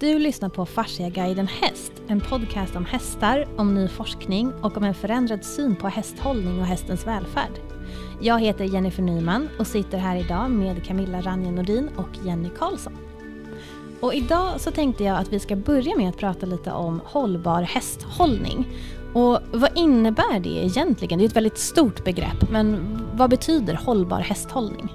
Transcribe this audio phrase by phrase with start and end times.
[0.00, 4.94] Du lyssnar på Fasciaguiden Häst, en podcast om hästar, om ny forskning och om en
[4.94, 7.60] förändrad syn på hästhållning och hästens välfärd.
[8.20, 12.96] Jag heter Jennifer Nyman och sitter här idag med Camilla Ranje Nordin och Jenny Karlsson.
[14.00, 17.62] Och idag så tänkte jag att vi ska börja med att prata lite om hållbar
[17.62, 18.68] hästhållning.
[19.14, 21.18] Och vad innebär det egentligen?
[21.18, 24.88] Det är ett väldigt stort begrepp, men vad betyder hållbar hästhållning?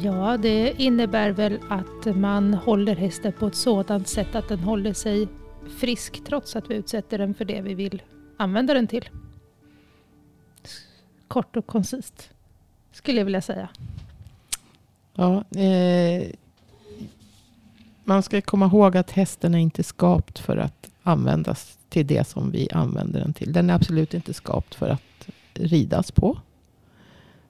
[0.00, 4.92] Ja, det innebär väl att man håller hästen på ett sådant sätt att den håller
[4.92, 5.28] sig
[5.78, 8.02] frisk trots att vi utsätter den för det vi vill
[8.36, 9.08] använda den till.
[11.28, 12.30] Kort och koncist
[12.92, 13.68] skulle jag vilja säga.
[15.14, 16.28] Ja, eh,
[18.04, 22.50] man ska komma ihåg att hästen är inte skapt för att användas till det som
[22.50, 23.52] vi använder den till.
[23.52, 26.38] Den är absolut inte skapt för att ridas på.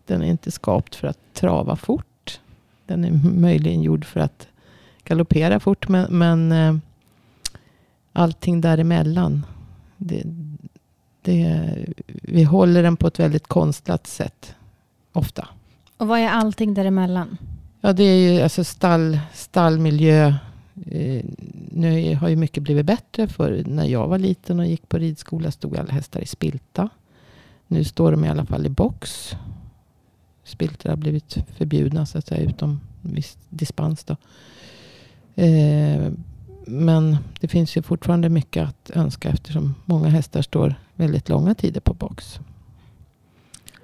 [0.07, 2.07] Den är inte skapt för att trava fort.
[2.93, 4.49] Den är möjligen gjord för att
[5.05, 5.89] galoppera fort.
[5.89, 6.77] Men, men eh,
[8.13, 9.47] allting däremellan.
[9.97, 10.23] Det,
[11.23, 11.75] det,
[12.07, 14.55] vi håller den på ett väldigt konstlat sätt.
[15.13, 15.49] Ofta.
[15.97, 17.37] Och vad är allting däremellan?
[17.81, 20.35] Ja, det är ju alltså stall, stallmiljö.
[20.87, 21.25] Eh,
[21.71, 23.29] nu har ju mycket blivit bättre.
[23.29, 26.89] För när jag var liten och gick på ridskola stod alla hästar i spilta.
[27.67, 29.37] Nu står de i alla fall i box
[30.45, 34.05] spiltor har blivit förbjudna så att säga, utom viss dispens.
[34.05, 34.17] Då.
[35.43, 36.13] Eh,
[36.67, 41.81] men det finns ju fortfarande mycket att önska eftersom många hästar står väldigt långa tider
[41.81, 42.41] på box.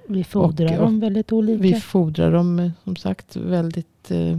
[0.06, 1.62] Vi fodrar och, dem väldigt olika.
[1.62, 4.38] Vi fodrar dem eh, som sagt väldigt eh,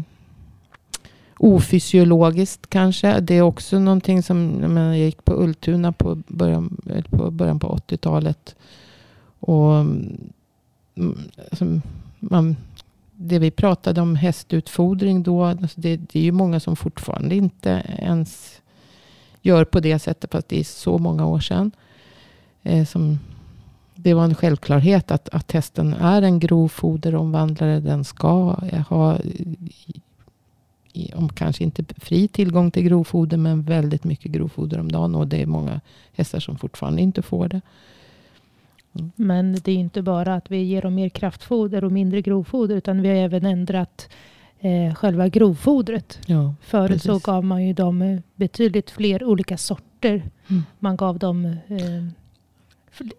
[1.37, 3.19] ofysiologiskt kanske.
[3.19, 6.77] Det är också någonting som jag gick på Ultuna på början
[7.09, 8.55] på, början på 80-talet.
[9.39, 10.19] Och mm,
[11.51, 11.81] alltså,
[12.19, 12.55] man,
[13.15, 15.43] det vi pratade om hästutfodring då.
[15.43, 18.61] Alltså det, det, är ju många som fortfarande inte ens
[19.41, 20.31] gör på det sättet.
[20.31, 21.71] Fast det är så många år sedan.
[22.63, 23.19] Eh, som,
[23.95, 27.79] det var en självklarhet att, att hästen är en grov foderomvandlare.
[27.79, 28.55] Den ska
[28.89, 29.17] ha,
[31.13, 35.15] om kanske inte fri tillgång till grovfoder, men väldigt mycket grovfoder om dagen.
[35.15, 35.81] Och det är många
[36.13, 37.61] hästar som fortfarande inte får det.
[39.15, 42.75] Men det är inte bara att vi ger dem mer kraftfoder och mindre grovfoder.
[42.75, 44.09] Utan vi har även ändrat
[44.59, 46.19] eh, själva grovfodret.
[46.25, 47.03] Ja, Förut precis.
[47.03, 50.23] så gav man ju dem betydligt fler olika sorter.
[50.47, 50.63] Mm.
[50.79, 52.03] Man gav dem eh,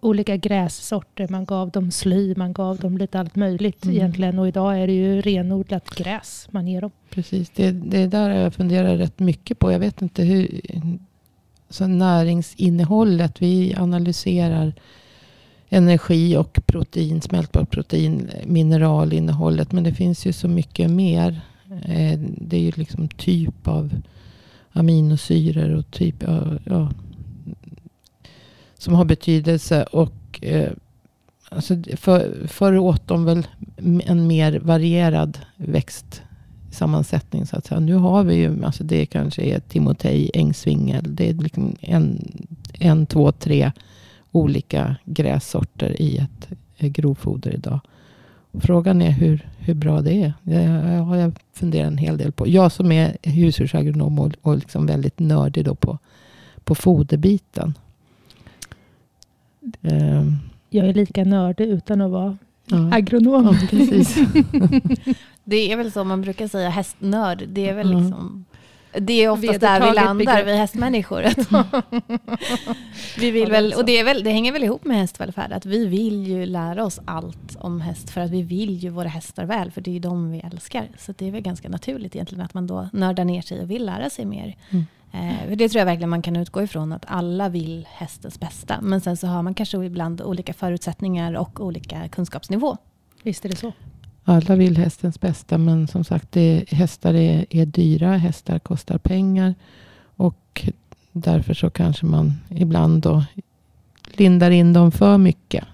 [0.01, 1.29] olika grässorter.
[1.29, 2.35] Man gav dem sly.
[2.37, 3.97] Man gav dem lite allt möjligt mm.
[3.97, 4.39] egentligen.
[4.39, 6.91] Och idag är det ju renodlat gräs man ger dem.
[7.11, 9.73] Precis, det, det där jag funderar rätt mycket på.
[9.73, 10.61] Jag vet inte hur...
[11.69, 13.43] Så näringsinnehållet.
[13.43, 14.75] Vi analyserar
[15.71, 19.73] energi och protein, smältbart protein, mineralinnehållet.
[19.73, 21.41] Men det finns ju så mycket mer.
[21.85, 23.91] Eh, det är ju liksom typ av
[24.73, 26.25] aminosyror och typ
[26.65, 26.91] ja,
[28.79, 29.83] som har betydelse.
[29.83, 30.73] Och eh,
[31.49, 33.47] alltså för, förr åt de väl
[34.05, 37.81] en mer varierad växtsammansättning så att säga.
[37.81, 41.17] Nu har vi ju, alltså det kanske är timotej, ängsvingel.
[41.17, 42.33] Det är liksom en,
[42.73, 43.73] en, två, tre
[44.33, 46.49] olika grässorter i ett
[46.79, 47.81] grovfoder idag.
[48.53, 50.33] Frågan är hur, hur bra det är.
[50.43, 50.65] Det
[50.99, 52.49] har jag funderat en hel del på.
[52.49, 55.99] Jag som är husdjursagronom och, och liksom väldigt nördig då på,
[56.65, 57.75] på foderbiten.
[59.81, 60.39] Um,
[60.71, 63.59] jag är lika nördig utan att vara ja, agronom.
[63.61, 64.15] Ja, precis.
[65.45, 67.45] det är väl så man brukar säga, hästnörd.
[67.49, 68.45] Det är väl liksom
[68.93, 70.47] det är oftast där vi landar, begrepp.
[70.47, 71.25] vi hästmänniskor.
[73.21, 76.27] vi vill väl, och det, väl, det hänger väl ihop med hästvälfärd, att vi vill
[76.27, 79.81] ju lära oss allt om häst för att vi vill ju våra hästar väl, för
[79.81, 80.89] det är ju de vi älskar.
[80.99, 83.87] Så det är väl ganska naturligt egentligen att man då nördar ner sig och vill
[83.87, 84.57] lära sig mer.
[84.71, 84.87] Mm.
[85.13, 88.81] Eh, det tror jag verkligen man kan utgå ifrån, att alla vill hästens bästa.
[88.81, 92.77] Men sen så har man kanske ibland olika förutsättningar och olika kunskapsnivå.
[93.23, 93.73] Visst är det så.
[94.31, 98.17] Alla vill hästens bästa, men som sagt, det, hästar är, är dyra.
[98.17, 99.55] Hästar kostar pengar.
[100.17, 100.67] Och
[101.13, 103.25] därför så kanske man ibland då
[104.13, 105.65] lindar in dem för mycket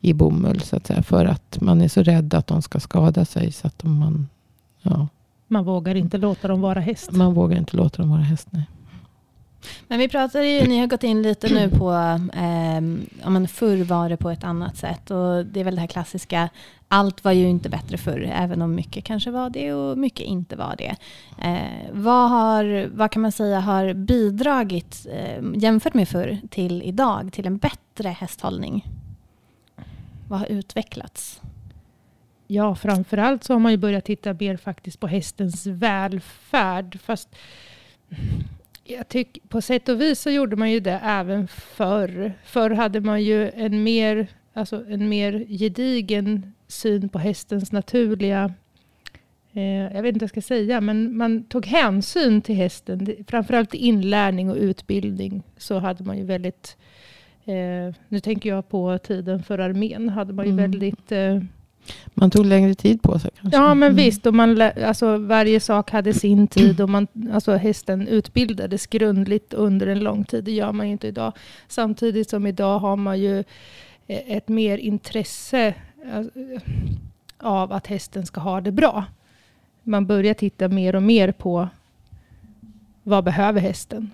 [0.00, 0.60] i bomull.
[0.60, 3.52] Så att säga, för att man är så rädd att de ska skada sig.
[3.52, 4.28] Så att man,
[4.82, 5.08] ja.
[5.48, 7.12] man vågar inte låta dem vara häst.
[7.12, 8.64] Man vågar inte låta dem vara häst, nej.
[9.88, 11.92] Men vi pratar ju, ni har gått in lite nu på,
[12.32, 15.10] eh, om förr var det på ett annat sätt.
[15.10, 16.48] Och det är väl det här klassiska,
[16.88, 20.56] allt var ju inte bättre förr, även om mycket kanske var det och mycket inte
[20.56, 20.96] var det.
[21.42, 27.32] Eh, vad, har, vad kan man säga har bidragit, eh, jämfört med förr, till idag,
[27.32, 28.84] till en bättre hästhållning?
[30.28, 31.40] Vad har utvecklats?
[32.46, 36.98] Ja, framförallt så har man ju börjat titta mer faktiskt på hästens välfärd.
[37.00, 37.28] Fast
[38.88, 42.32] jag tycker, på sätt och vis så gjorde man ju det även förr.
[42.44, 48.54] Förr hade man ju en mer, alltså en mer gedigen syn på hästens naturliga
[49.52, 53.16] eh, jag vet inte vad jag ska säga, men man tog hänsyn till hästen.
[53.28, 56.76] Framförallt i inlärning och utbildning så hade man ju väldigt,
[57.44, 60.70] eh, nu tänker jag på tiden för armén, hade man ju mm.
[60.70, 61.40] väldigt eh,
[62.14, 63.58] man tog längre tid på sig kanske?
[63.58, 63.96] Ja, men mm.
[63.96, 64.26] visst.
[64.26, 69.86] Och man, alltså, varje sak hade sin tid och man, alltså, hästen utbildades grundligt under
[69.86, 70.44] en lång tid.
[70.44, 71.32] Det gör man ju inte idag.
[71.68, 73.38] Samtidigt som idag har man ju
[74.06, 75.74] eh, ett mer intresse
[76.14, 76.30] alltså,
[77.38, 79.04] av att hästen ska ha det bra.
[79.82, 81.68] Man börjar titta mer och mer på
[83.02, 84.10] vad behöver hästen?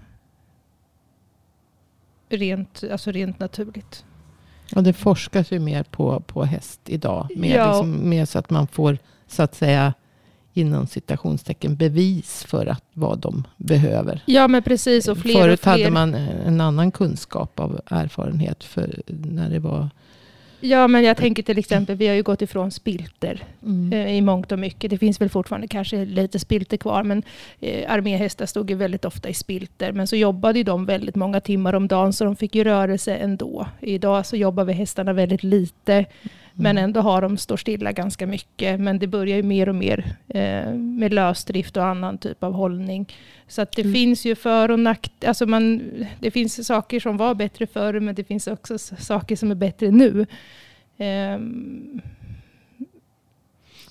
[2.28, 4.04] Rent, alltså rent naturligt.
[4.76, 7.28] Och det forskas ju mer på, på häst idag.
[7.36, 7.66] Mer, ja.
[7.66, 9.94] liksom, mer så att man får, så att säga,
[10.52, 14.22] inom citationstecken bevis för att vad de behöver.
[14.26, 15.08] Ja, men precis.
[15.08, 15.72] Och fler Förut och fler.
[15.72, 19.90] hade man en annan kunskap av erfarenhet för när det var
[20.64, 23.92] Ja, men jag tänker till exempel, vi har ju gått ifrån spilter mm.
[23.92, 24.90] eh, i mångt och mycket.
[24.90, 27.22] Det finns väl fortfarande kanske lite spilter kvar, men
[27.60, 29.92] eh, arméhästar stod ju väldigt ofta i spilter.
[29.92, 33.14] Men så jobbade ju de väldigt många timmar om dagen, så de fick ju rörelse
[33.14, 33.66] ändå.
[33.80, 36.04] Idag så jobbar vi hästarna väldigt lite.
[36.54, 36.84] Men mm.
[36.84, 38.80] ändå har de står stilla ganska mycket.
[38.80, 43.12] Men det börjar ju mer och mer eh, med lösdrift och annan typ av hållning.
[43.48, 43.94] Så att det mm.
[43.94, 45.28] finns ju för och nackdelar.
[45.28, 45.46] Alltså
[46.20, 49.90] det finns saker som var bättre förr, men det finns också saker som är bättre
[49.90, 50.26] nu.
[50.96, 51.38] Eh,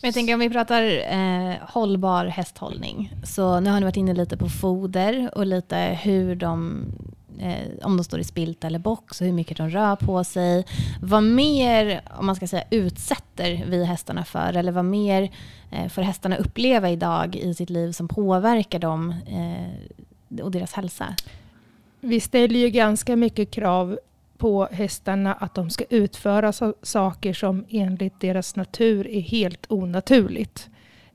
[0.01, 0.83] men jag tänker om vi pratar
[1.13, 3.13] eh, hållbar hästhållning.
[3.23, 6.85] Så nu har ni varit inne lite på foder och lite hur de
[7.39, 10.65] eh, om de står i spilt eller box och hur mycket de rör på sig.
[11.01, 14.57] Vad mer, om man ska säga, utsätter vi hästarna för?
[14.57, 15.31] Eller vad mer
[15.71, 21.15] eh, får hästarna uppleva idag i sitt liv som påverkar dem eh, och deras hälsa?
[21.99, 23.99] Vi ställer ju ganska mycket krav
[24.37, 30.69] på hästarna att de ska utföra so saker som enligt deras natur är helt onaturligt.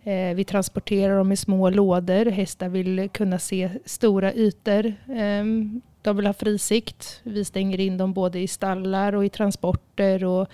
[0.07, 2.25] Eh, vi transporterar dem i små lådor.
[2.27, 4.87] Hästar vill kunna se stora ytor.
[5.09, 5.45] Eh,
[6.07, 7.21] de vill ha fri sikt.
[7.23, 10.25] Vi stänger in dem både i stallar och i transporter.
[10.25, 10.49] Och,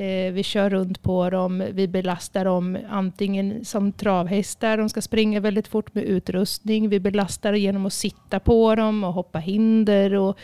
[0.00, 1.64] eh, vi kör runt på dem.
[1.72, 4.76] Vi belastar dem antingen som travhästar.
[4.76, 6.88] De ska springa väldigt fort med utrustning.
[6.88, 10.14] Vi belastar genom att sitta på dem och hoppa hinder.
[10.14, 10.38] Och,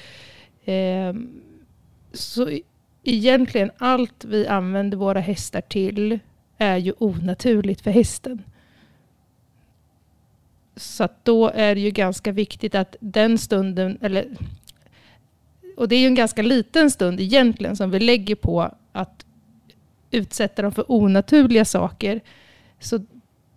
[0.68, 1.14] eh,
[2.12, 2.50] så
[3.04, 6.18] egentligen allt vi använder våra hästar till
[6.58, 8.42] är ju onaturligt för hästen.
[10.76, 14.26] Så då är det ju ganska viktigt att den stunden, eller,
[15.76, 19.26] och det är ju en ganska liten stund egentligen som vi lägger på att
[20.10, 22.20] utsätta dem för onaturliga saker.
[22.80, 23.04] Så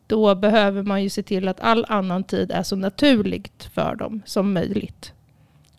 [0.08, 4.22] då behöver man ju se till att all annan tid är så naturligt för dem
[4.25, 5.14] som möjligt.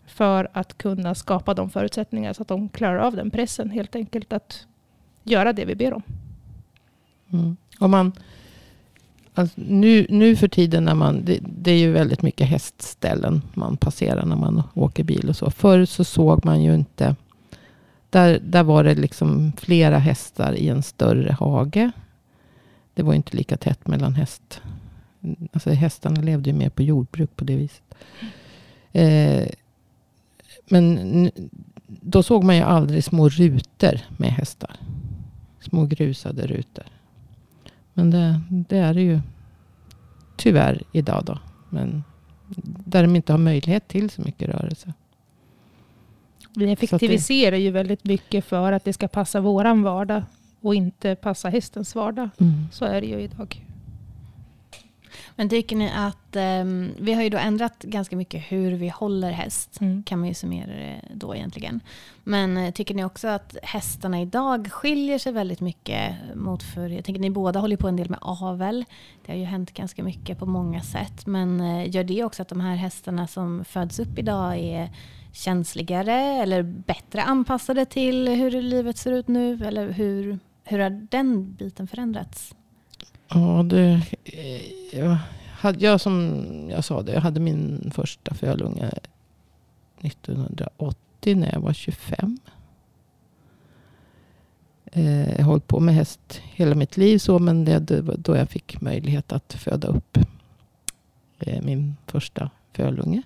[0.05, 4.33] För att kunna skapa de förutsättningar så att de klarar av den pressen helt enkelt
[4.33, 4.67] att
[5.23, 6.03] göra det vi ber om.
[7.33, 7.57] Mm.
[7.79, 8.11] Om man
[9.39, 13.77] Alltså nu, nu för tiden när man, det, det, är ju väldigt mycket hästställen man
[13.77, 15.51] passerar när man åker bil och så.
[15.51, 17.15] Förr så såg man ju inte,
[18.09, 21.91] där, där var det liksom flera hästar i en större hage.
[22.93, 24.61] Det var inte lika tätt mellan häst.
[25.53, 27.83] Alltså hästarna levde ju mer på jordbruk på det viset.
[28.91, 29.47] Eh,
[30.69, 31.31] men
[31.87, 34.75] då såg man ju aldrig små rutor med hästar.
[35.59, 36.85] Små grusade rutor.
[37.99, 39.19] Men det, det är det ju
[40.35, 41.39] tyvärr idag då.
[41.69, 42.03] Men
[42.85, 44.93] där de inte har möjlighet till så mycket rörelse.
[46.55, 50.23] Vi effektiviserar ju väldigt mycket för att det ska passa våran vardag
[50.61, 52.29] och inte passa hästens vardag.
[52.37, 52.67] Mm.
[52.71, 53.65] Så är det ju idag.
[55.35, 59.31] Men tycker ni att, um, vi har ju då ändrat ganska mycket hur vi håller
[59.31, 60.03] häst, mm.
[60.03, 61.79] kan man ju summera det då egentligen.
[62.23, 67.05] Men uh, tycker ni också att hästarna idag skiljer sig väldigt mycket mot för, jag
[67.05, 68.85] tänker ni båda håller på en del med avel.
[69.25, 71.25] Det har ju hänt ganska mycket på många sätt.
[71.25, 74.89] Men uh, gör det också att de här hästarna som föds upp idag är
[75.31, 79.65] känsligare eller bättre anpassade till hur livet ser ut nu?
[79.65, 82.55] Eller hur, hur har den biten förändrats?
[83.29, 85.17] Ja, det, eh, jag,
[85.51, 88.91] hade, jag som jag sa det, jag hade min första fölunge
[90.01, 92.39] 1980 när jag var 25.
[94.85, 98.35] Eh, jag har hållit på med häst hela mitt liv så, men det var då
[98.35, 100.17] jag fick möjlighet att föda upp
[101.39, 103.21] eh, min första fölunge.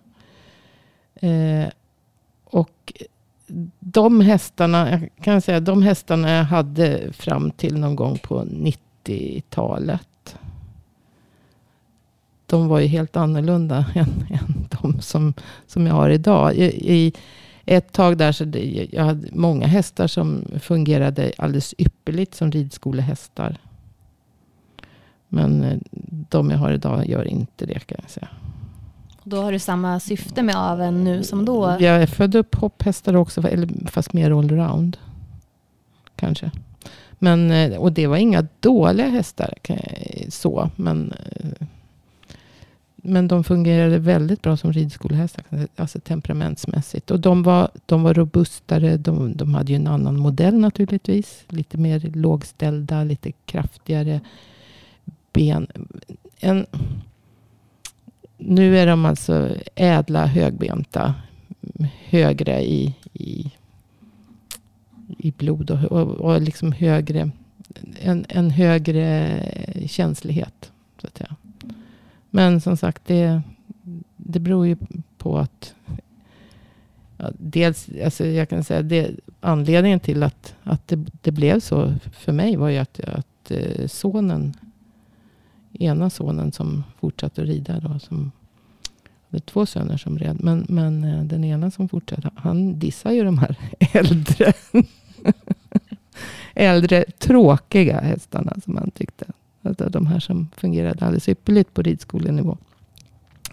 [1.15, 1.67] Eh,
[2.43, 2.93] och
[3.79, 8.92] de hästarna, jag kan säga de hästarna jag hade fram till någon gång på 90
[9.03, 10.37] 90-talet.
[12.45, 15.33] de var ju helt annorlunda än, än de som,
[15.67, 16.55] som jag har idag.
[16.55, 17.13] I, i
[17.65, 23.57] ett tag där så det, jag hade många hästar som fungerade alldeles ypperligt som ridskolehästar.
[25.27, 25.77] Men eh,
[26.29, 28.27] de jag har idag gör inte det kan jag säga.
[29.23, 31.77] Då har du samma syfte med aveln nu som då?
[31.79, 33.43] Jag är född upp hopphästar också,
[33.87, 34.97] fast mer allround.
[36.15, 36.51] Kanske.
[37.23, 39.53] Men, eh, och det var inga dåliga hästar
[40.29, 40.69] så.
[40.75, 41.67] Men, eh,
[42.95, 45.43] men de fungerade väldigt bra som ridskolehästar.
[45.75, 47.11] Alltså temperamentsmässigt.
[47.11, 48.97] Och de var, de var robustare.
[48.97, 51.43] De, de hade ju en annan modell naturligtvis.
[51.47, 54.21] Lite mer lågställda, lite kraftigare
[55.33, 55.67] ben.
[56.39, 56.65] En,
[58.37, 61.15] nu är de alltså ädla, högbenta.
[62.09, 63.51] Högre i, i,
[65.17, 67.31] i blod och, och, och liksom högre.
[68.01, 69.39] En, en högre
[69.87, 70.71] känslighet.
[71.01, 71.35] Så att säga.
[72.29, 73.41] Men som sagt, det,
[74.17, 74.77] det beror ju
[75.17, 75.75] på att
[77.17, 81.93] ja, dels, alltså jag kan säga det, anledningen till att, att det, det blev så
[82.11, 84.53] för mig var ju att, att eh, sonen
[85.73, 87.79] ena sonen som fortsatte att rida.
[87.79, 88.31] Då, som
[89.29, 90.37] hade två söner som red.
[90.39, 93.57] Men, men eh, den ena som fortsatte, han dissar ju de här
[93.93, 94.53] äldre,
[96.53, 99.25] äldre tråkiga hästarna som han tyckte.
[99.61, 102.57] Alltså de här som fungerade alldeles ypperligt på ridskolenivå.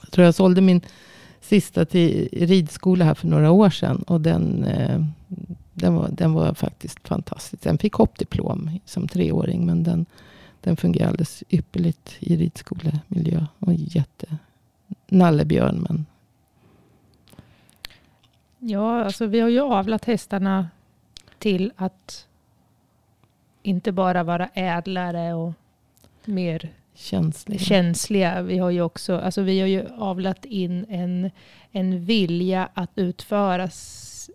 [0.03, 0.81] Jag tror jag sålde min
[1.41, 4.03] sista till ridskola här för några år sedan.
[4.07, 5.05] Och den, eh,
[5.73, 7.63] den, var, den var faktiskt fantastisk.
[7.63, 9.67] Den fick hoppdiplom som treåring.
[9.67, 10.07] Men den,
[10.61, 13.47] den fungerar alldeles ypperligt i ridskolemiljö.
[13.59, 14.27] Och jätte
[15.09, 15.87] nallebjörn.
[15.89, 16.07] Men...
[18.59, 20.69] Ja, alltså vi har ju avlat hästarna
[21.41, 22.27] till att
[23.63, 25.53] inte bara vara ädlare och
[26.25, 27.59] mer känsliga.
[27.59, 28.43] känsliga.
[28.43, 31.31] Vi har ju också, alltså vi har ju avlat in en,
[31.73, 33.69] en vilja att utföra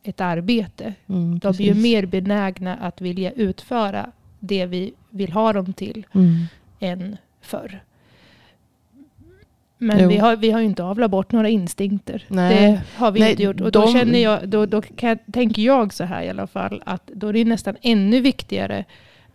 [0.03, 0.93] ett arbete.
[1.07, 6.05] Mm, De är ju mer benägna att vilja utföra det vi vill ha dem till
[6.13, 6.45] mm.
[6.79, 7.83] än förr.
[9.85, 12.23] Men vi har, vi har ju inte avlat bort några instinkter.
[12.27, 12.71] Nej.
[12.71, 13.61] Det har vi Nej, inte gjort.
[13.61, 13.79] Och de...
[13.79, 17.27] då, känner jag, då, då kan, tänker jag så här i alla fall, att då
[17.27, 18.85] är det nästan ännu viktigare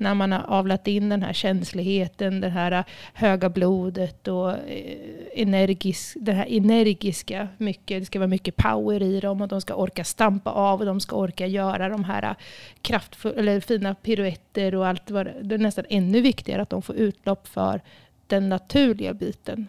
[0.00, 4.97] när man har avlat in den här känsligheten, det här höga blodet och eh,
[5.35, 7.49] energisk, det här energiska.
[7.59, 10.87] Mycket, det ska vara mycket power i dem och de ska orka stampa av och
[10.87, 12.35] de ska orka göra de här
[12.83, 15.59] kraftfulla, eller fina piruetter och allt det är.
[15.59, 17.80] nästan ännu viktigare att de får utlopp för
[18.26, 19.69] den naturliga biten.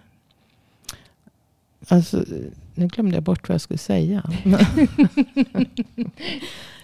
[1.87, 2.23] Alltså,
[2.75, 4.23] nu glömde jag bort vad jag skulle säga.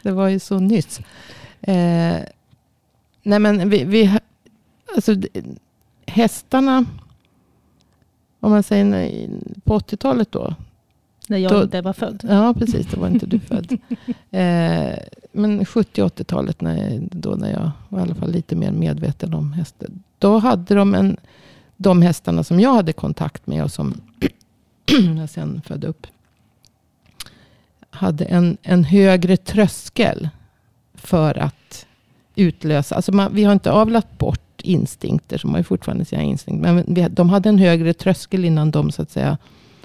[0.04, 1.00] det var ju så nyss.
[1.62, 2.20] Eh,
[3.28, 4.18] Nej men vi, vi
[4.96, 5.16] alltså
[6.06, 6.86] hästarna,
[8.40, 9.30] om man säger
[9.64, 10.56] på 80-talet då.
[11.28, 12.26] När jag då, inte var född.
[12.30, 13.72] Ja precis, då var inte du född.
[14.32, 14.98] eh,
[15.32, 19.90] men 70-80-talet när, då när jag var i alla fall lite mer medveten om hästar.
[20.20, 21.18] Då hade de en,
[21.78, 24.02] de hästarna som jag hade kontakt med och som
[25.18, 26.08] jag sen födde upp.
[27.90, 30.30] Hade en, en högre tröskel
[30.94, 31.86] för att
[32.36, 32.96] utlösa.
[32.96, 36.74] Alltså man, vi har inte avlat bort instinkter, som har ju fortfarande sina instinkter.
[36.74, 39.38] Men vi, de hade en högre tröskel innan de, så att säga,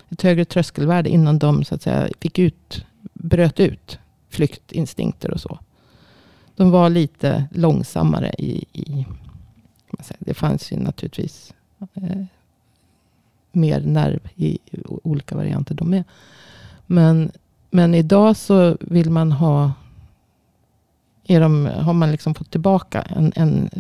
[0.09, 5.59] ett högre tröskelvärde innan de så att säga, fick ut, bröt ut flyktinstinkter och så.
[6.57, 9.07] De var lite långsammare i, i
[10.19, 11.55] det fanns ju naturligtvis
[11.95, 12.25] eh,
[13.53, 14.59] mer nerv i
[15.03, 16.05] olika varianter de är.
[16.87, 17.33] Men,
[17.71, 19.73] men idag så vill man ha
[21.27, 23.71] är de, har man liksom fått tillbaka en, en,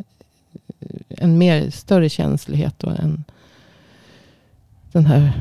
[1.08, 3.24] en mer större känslighet och en,
[4.92, 5.32] den här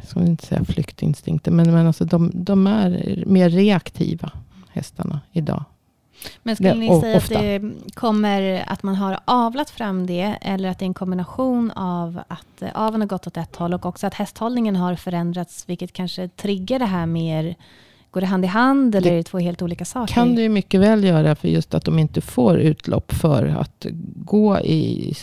[0.00, 4.32] jag ska inte säga flyktinstinkten, men, men alltså de, de är mer reaktiva
[4.70, 5.64] hästarna idag.
[6.42, 7.34] Men skulle ni säga ofta.
[7.34, 7.60] att det
[7.94, 12.62] kommer att man har avlat fram det eller att det är en kombination av att
[12.74, 16.78] aveln har gått åt ett håll och också att hästhållningen har förändrats vilket kanske triggar
[16.78, 17.56] det här mer
[18.10, 20.14] Går det hand i hand eller det är det två helt olika saker?
[20.14, 23.86] kan det ju mycket väl göra för just att de inte får utlopp för att
[24.16, 25.14] gå i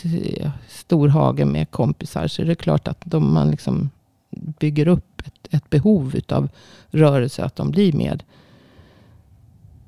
[0.68, 2.28] stor hage med kompisar.
[2.28, 3.90] Så är det klart att de, man liksom
[4.30, 6.48] bygger upp ett, ett behov av
[6.90, 7.44] rörelse.
[7.44, 8.20] Att de blir mer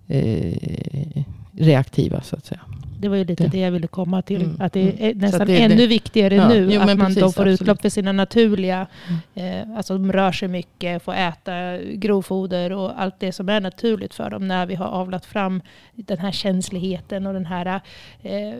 [0.08, 2.60] eh, reaktiva så att säga.
[3.00, 4.42] Det var ju lite det, det jag ville komma till.
[4.42, 5.18] Mm, att det är mm.
[5.18, 5.86] nästan det, ännu det.
[5.86, 6.68] viktigare ja, nu.
[6.72, 7.60] Jo, att man precis, då får absolut.
[7.60, 8.86] utlopp för sina naturliga...
[9.34, 9.68] Mm.
[9.68, 14.14] Eh, alltså de rör sig mycket, får äta grovfoder och allt det som är naturligt
[14.14, 14.48] för dem.
[14.48, 15.62] När vi har avlat fram
[15.94, 17.80] den här känsligheten och den här
[18.22, 18.54] eh,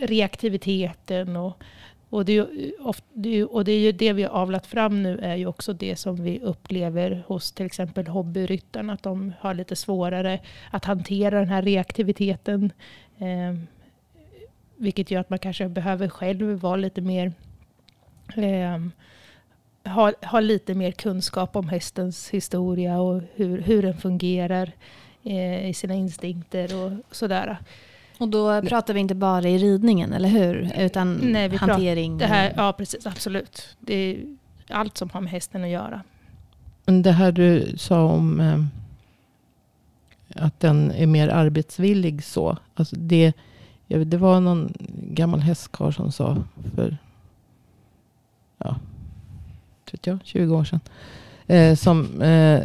[0.00, 1.36] reaktiviteten.
[1.36, 1.62] Och
[2.10, 4.30] och det, är ju ofta, det är ju, och det är ju det vi har
[4.30, 8.92] avlat fram nu är ju också det som vi upplever hos till exempel hobbyryttarna.
[8.92, 12.72] Att de har lite svårare att hantera den här reaktiviteten.
[13.18, 13.54] Eh,
[14.76, 17.32] vilket gör att man kanske behöver själv vara lite mer
[18.36, 18.78] eh,
[19.88, 24.72] ha, ha lite mer kunskap om hästens historia och hur, hur den fungerar
[25.24, 27.58] eh, i sina instinkter och sådär.
[28.18, 30.72] Och då pratar vi inte bara i ridningen, eller hur?
[30.78, 32.18] Utan Nej, vi hantering?
[32.18, 33.06] Det här, ja, precis.
[33.06, 33.76] Absolut.
[33.80, 34.24] Det är
[34.68, 36.02] allt som har med hästen att göra.
[36.84, 38.64] Det här du sa om eh,
[40.44, 42.56] att den är mer arbetsvillig så.
[42.74, 43.32] Alltså det,
[43.86, 44.72] det var någon
[45.10, 46.36] gammal hästkarl som sa
[46.74, 46.96] för
[48.58, 48.76] ja,
[49.92, 50.80] vet jag, 20 år sedan.
[51.46, 52.62] Eh, som eh,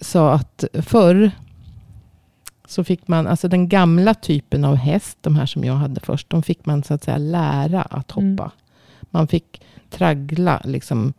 [0.00, 1.30] sa att förr
[2.70, 6.30] så fick man, alltså den gamla typen av häst, de här som jag hade först,
[6.30, 8.22] de fick man så att säga lära att hoppa.
[8.22, 8.50] Mm.
[9.00, 11.12] Man fick traggla liksom,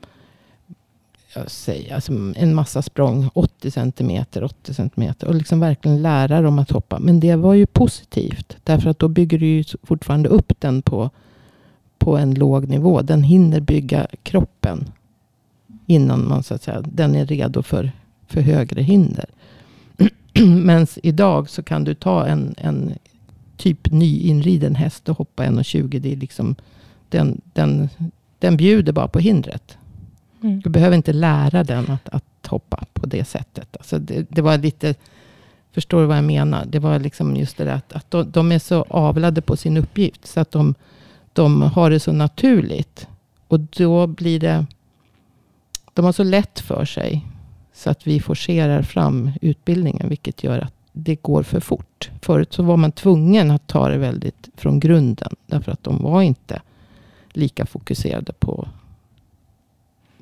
[1.35, 5.27] jag säger, alltså en massa språng, 80 centimeter, 80 centimeter.
[5.27, 6.99] Och liksom verkligen lära dem att hoppa.
[6.99, 8.57] Men det var ju positivt.
[8.63, 11.09] Därför att då bygger du ju fortfarande upp den på,
[11.97, 13.01] på en låg nivå.
[13.01, 14.91] Den hinner bygga kroppen
[15.85, 17.91] innan man så att säga, den är redo för,
[18.27, 19.25] för högre hinder.
[20.45, 22.93] Men idag så kan du ta en, en
[23.57, 25.99] typ nyinriden häst och hoppa 1,20.
[25.99, 26.55] Det är liksom,
[27.09, 27.89] den, den,
[28.39, 29.77] den bjuder bara på hindret.
[30.43, 30.59] Mm.
[30.59, 33.77] Du behöver inte lära den att, att hoppa på det sättet.
[33.77, 34.95] Alltså det, det var lite,
[35.71, 36.65] förstår du vad jag menar?
[36.65, 39.77] Det var liksom just det där att, att de, de, är så avlade på sin
[39.77, 40.27] uppgift.
[40.27, 40.75] Så att de,
[41.33, 43.07] de har det så naturligt.
[43.47, 44.65] Och då blir det
[45.93, 47.25] de har så lätt för sig.
[47.81, 50.09] Så att vi forcerar fram utbildningen.
[50.09, 52.11] Vilket gör att det går för fort.
[52.21, 55.35] Förut så var man tvungen att ta det väldigt från grunden.
[55.45, 56.61] Därför att de var inte
[57.33, 58.67] lika fokuserade på,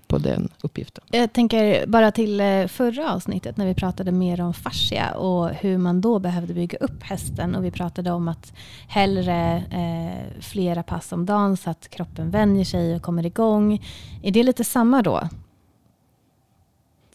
[0.08, 1.04] på den uppgiften.
[1.12, 5.78] Jag tänker bara till eh, förra avsnittet när vi pratade mer om fascia och hur
[5.78, 7.56] man då behövde bygga upp hästen.
[7.56, 8.54] Och vi pratade om att
[8.88, 13.82] hellre eh, flera pass om dagen så att kroppen vänjer sig och kommer igång.
[14.22, 15.30] Är det lite samma då?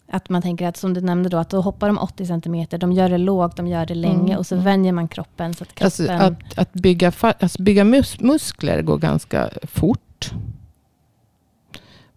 [0.07, 2.91] Att man tänker att som du nämnde då, att då hoppar de 80 centimeter, de
[2.91, 4.37] gör det lågt, de gör det länge mm.
[4.37, 4.65] och så mm.
[4.65, 5.53] vänjer man kroppen.
[5.53, 5.85] Så att, kroppen...
[5.85, 10.31] Alltså att, att bygga, alltså bygga mus muskler går ganska fort.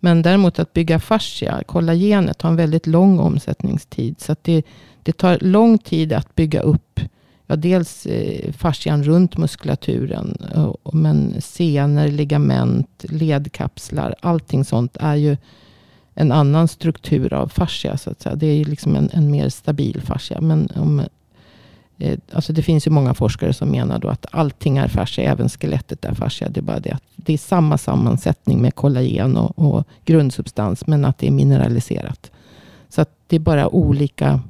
[0.01, 4.21] Men däremot att bygga fascia, kollagenet, har en väldigt lång omsättningstid.
[4.21, 4.63] Så det,
[5.03, 7.01] det tar lång tid att bygga upp
[7.47, 10.33] ja, dels eh, fascian runt muskulaturen.
[10.83, 15.37] Och, men senor, ligament, ledkapslar, allting sånt är ju
[16.21, 17.97] en annan struktur av fascia.
[17.97, 18.35] Så att säga.
[18.35, 20.41] Det är liksom en, en mer stabil fascia.
[20.41, 21.03] Men om,
[21.99, 25.49] eh, alltså det finns ju många forskare som menar då att allting är fascia, även
[25.49, 26.49] skelettet är fascia.
[26.49, 31.05] Det är bara det att det är samma sammansättning med kollagen och, och grundsubstans, men
[31.05, 32.31] att det är mineraliserat.
[32.89, 34.41] Så att det är bara olika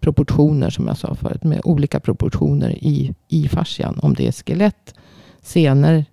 [0.00, 3.98] proportioner, som jag sa förut, med olika proportioner i, i fascian.
[4.02, 4.94] Om det är skelett,
[5.42, 6.04] senor,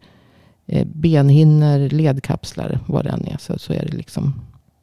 [0.67, 4.33] eh, benhinnor, ledkapslar, vad det än är, så, så är det liksom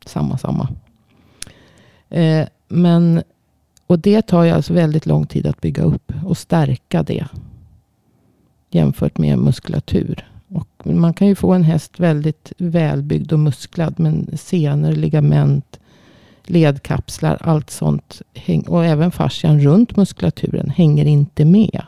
[0.09, 0.69] samma, samma.
[2.09, 3.23] Eh, men,
[3.87, 7.27] och det tar ju alltså väldigt lång tid att bygga upp och stärka det.
[8.71, 10.29] Jämfört med muskulatur.
[10.49, 13.95] Och man kan ju få en häst väldigt välbyggd och musklad.
[13.97, 15.79] Men senor, ligament,
[16.45, 18.23] ledkapslar, allt sånt.
[18.67, 21.83] Och även fascian runt muskulaturen hänger inte med.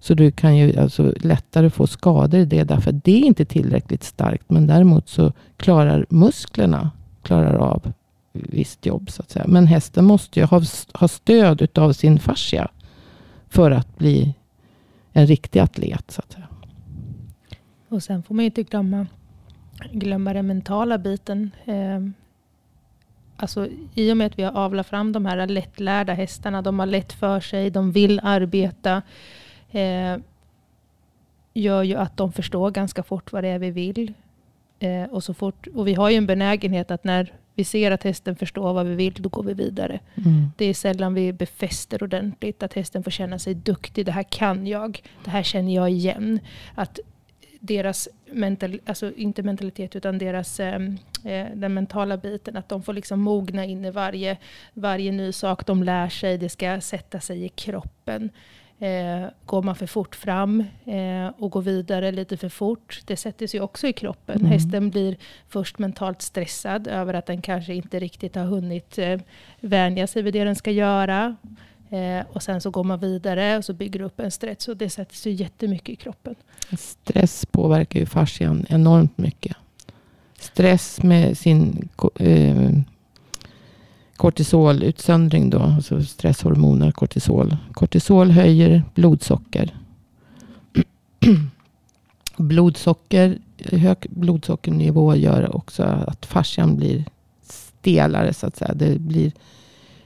[0.00, 2.64] Så du kan ju alltså lättare få skador i det.
[2.64, 4.50] Därför att det är inte tillräckligt starkt.
[4.50, 6.90] Men däremot så klarar musklerna
[7.22, 7.92] klarar av
[8.32, 9.10] visst jobb.
[9.10, 9.44] så att säga.
[9.48, 10.62] Men hästen måste ju ha,
[10.94, 12.70] ha stöd av sin fascia
[13.48, 14.34] för att bli
[15.12, 16.10] en riktig atlet.
[16.10, 16.48] Så att säga.
[17.88, 19.06] Och sen får man ju inte glömma,
[19.92, 21.50] glömma den mentala biten.
[21.64, 22.00] Eh,
[23.36, 26.62] alltså, I och med att vi har avlat fram de här lättlärda hästarna.
[26.62, 29.02] De har lätt för sig, de vill arbeta.
[29.70, 30.16] Eh,
[31.54, 34.12] gör ju att de förstår ganska fort vad det är vi vill.
[34.82, 38.02] Eh, och, så fort, och vi har ju en benägenhet att när vi ser att
[38.02, 40.00] hästen förstår vad vi vill, då går vi vidare.
[40.14, 40.52] Mm.
[40.56, 44.06] Det är sällan vi befäster ordentligt, att hästen får känna sig duktig.
[44.06, 46.40] Det här kan jag, det här känner jag igen.
[46.74, 47.00] Att
[47.60, 52.56] deras mental, alltså inte mentalitet, utan deras, ehm, eh, den mentala biten.
[52.56, 54.36] Att de får liksom mogna in i varje,
[54.74, 56.38] varje ny sak de lär sig.
[56.38, 58.30] Det ska sätta sig i kroppen.
[58.82, 63.46] Eh, går man för fort fram eh, och går vidare lite för fort, det sätter
[63.46, 64.36] sig också i kroppen.
[64.36, 64.50] Mm.
[64.50, 65.16] Hästen blir
[65.48, 69.20] först mentalt stressad över att den kanske inte riktigt har hunnit eh,
[69.60, 71.36] vänja sig vid det den ska göra.
[71.90, 74.68] Eh, och sen så går man vidare och så bygger upp en stretch.
[74.68, 76.34] Och det sätter sig jättemycket i kroppen.
[76.78, 79.56] Stress påverkar ju fascian enormt mycket.
[80.38, 82.70] Stress med sin eh,
[84.22, 85.58] kortisolutsöndring då.
[85.58, 87.56] Alltså stresshormoner, kortisol.
[87.72, 89.74] Kortisol höjer blodsocker.
[92.36, 97.04] blodsocker, hög blodsockernivå gör också att fascian blir
[97.42, 98.74] stelare så att säga.
[98.74, 99.32] Det blir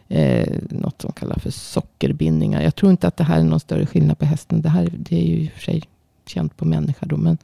[0.09, 2.62] eh, något som kallas för sockerbindningar.
[2.62, 4.62] Jag tror inte att det här är någon större skillnad på hästen.
[4.62, 5.83] Det här det är ju i och för sig
[6.26, 7.16] känt på människa då.
[7.16, 7.38] Men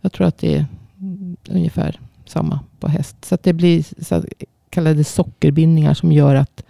[0.00, 0.66] jag tror att det är
[1.50, 3.24] ungefär samma på häst.
[3.24, 4.24] Så att det blir så
[4.74, 6.64] kallade sockerbindningar som gör att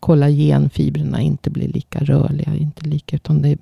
[0.00, 2.54] kollagenfibrerna inte blir lika rörliga.
[2.54, 3.58] Inte lika, utan det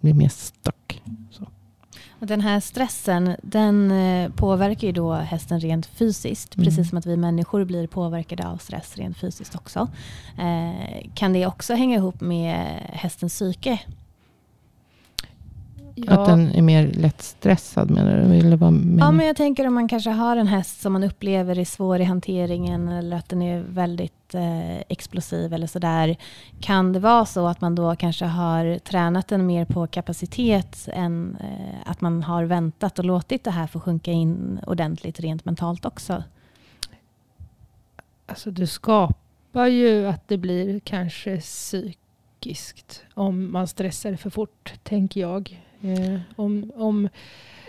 [0.00, 1.02] blir mer stuck.
[1.30, 1.46] Så.
[2.20, 6.56] Och den här stressen den eh, påverkar ju då hästen rent fysiskt.
[6.56, 6.64] Mm.
[6.64, 9.88] Precis som att vi människor blir påverkade av stress rent fysiskt också.
[10.38, 13.78] Eh, kan det också hänga ihop med hästens psyke?
[15.94, 16.12] Ja.
[16.12, 18.34] Att den är mer lättstressad menar du?
[18.34, 19.06] Eller vad menar?
[19.06, 22.00] Ja, men jag tänker om man kanske har en häst som man upplever är svår
[22.00, 26.16] i hanteringen eller att den är väldigt eh, explosiv eller sådär.
[26.60, 31.36] Kan det vara så att man då kanske har tränat den mer på kapacitet än
[31.40, 35.84] eh, att man har väntat och låtit det här få sjunka in ordentligt rent mentalt
[35.84, 36.24] också?
[38.26, 45.20] Alltså du skapar ju att det blir kanske psykiskt om man stressar för fort, tänker
[45.20, 45.60] jag.
[45.84, 47.08] Eh, om, om,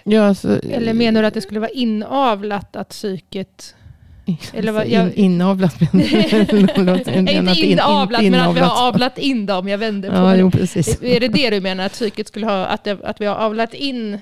[0.03, 3.75] ja, alltså, eller menar du att det skulle vara inavlat att psyket...
[4.53, 9.45] Eller vad, jag, in, inavlat menar Inte inavlat, in, men att vi har avlat in
[9.45, 9.67] dem.
[9.67, 10.37] Jag vänder på ja, det.
[10.37, 10.51] Jo.
[11.01, 11.85] Är det det du menar?
[11.85, 12.65] Att psyket skulle ha...
[12.65, 14.19] Att, det, att vi har avlat in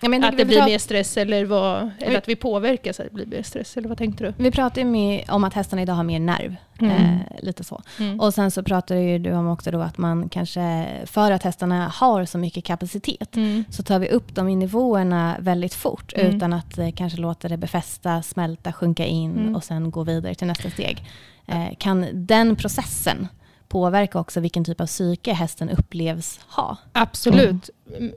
[0.00, 3.26] att det blir mer stress eller, vad, eller vi, att vi påverkas att det blir
[3.26, 3.76] mer stress?
[3.76, 4.34] Eller vad tänkte du?
[4.36, 6.56] Vi pratar ju om att hästarna idag har mer nerv.
[6.80, 6.92] Mm.
[6.92, 7.82] Eh, lite så.
[7.98, 8.20] Mm.
[8.20, 11.88] Och sen så pratar ju du om också då att man kanske, för att hästarna
[11.88, 13.64] har så mycket kapacitet, mm.
[13.70, 16.36] så tar vi upp dem i nivåerna väldigt fort mm.
[16.36, 19.56] utan att eh, kanske låta det befästa, smälta, sjunka in mm.
[19.56, 21.04] och sen gå vidare till nästa steg.
[21.46, 23.28] Eh, kan den processen
[23.68, 26.76] påverka också vilken typ av psyke hästen upplevs ha.
[26.92, 27.70] Absolut.
[27.96, 28.12] Mm.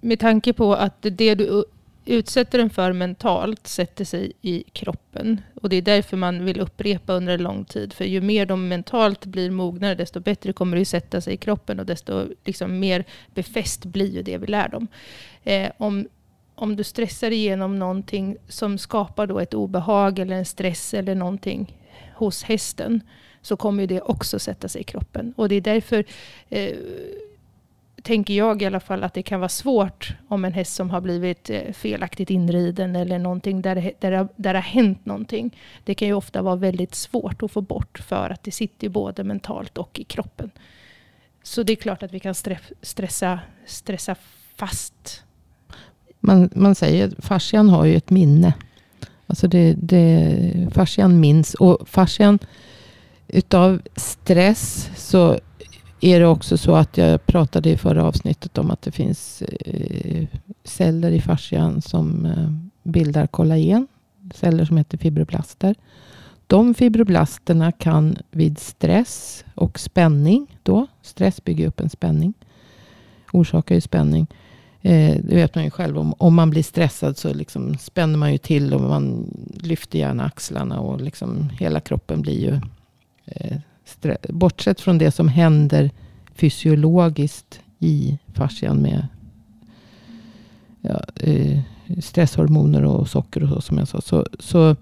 [0.00, 1.64] Med tanke på att det du
[2.04, 5.40] utsätter den för mentalt sätter sig i kroppen.
[5.62, 7.92] Och det är därför man vill upprepa under en lång tid.
[7.92, 11.80] För ju mer de mentalt blir mognare, desto bättre kommer det sätta sig i kroppen
[11.80, 14.86] och desto liksom mer befäst blir ju det vi lär dem.
[15.44, 16.08] Eh, om,
[16.54, 21.78] om du stressar igenom någonting som skapar då ett obehag eller en stress eller någonting
[22.14, 23.00] hos hästen
[23.42, 25.34] så kommer det också sätta sig i kroppen.
[25.36, 26.04] Och det är därför
[26.48, 26.76] eh,
[28.02, 31.00] tänker jag i alla fall att det kan vara svårt om en häst som har
[31.00, 35.56] blivit eh, felaktigt inriden eller någonting där det, där, där det har hänt någonting.
[35.84, 39.24] Det kan ju ofta vara väldigt svårt att få bort för att det sitter både
[39.24, 40.50] mentalt och i kroppen.
[41.42, 42.34] Så det är klart att vi kan
[42.82, 44.16] stressa, stressa
[44.56, 45.22] fast.
[46.20, 48.54] Man, man säger att fascian har ju ett minne.
[49.26, 51.54] Alltså det, det, fascian minns.
[51.54, 52.38] Och fascian
[53.32, 55.38] utav stress så
[56.00, 60.26] är det också så att jag pratade i förra avsnittet om att det finns eh,
[60.64, 62.50] celler i fascian som eh,
[62.82, 63.86] bildar kollagen.
[64.34, 65.74] Celler som heter fibroblaster.
[66.46, 72.34] De fibroblasterna kan vid stress och spänning då, stress bygger upp en spänning,
[73.32, 74.26] orsakar ju spänning.
[74.82, 78.32] Eh, det vet man ju själv, om, om man blir stressad så liksom spänner man
[78.32, 82.60] ju till och man lyfter gärna axlarna och liksom hela kroppen blir ju
[83.30, 83.56] Eh,
[84.28, 85.90] bortsett från det som händer
[86.34, 89.06] fysiologiskt i fascian med
[90.80, 91.60] ja, eh,
[92.00, 94.00] stresshormoner och socker och så som jag sa.
[94.00, 94.76] Så, så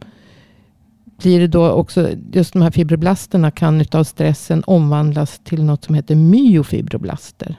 [1.04, 5.94] blir det då också, just de här fibroblasterna kan utav stressen omvandlas till något som
[5.94, 7.56] heter myofibroblaster.